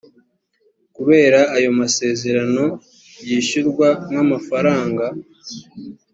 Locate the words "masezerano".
1.79-2.63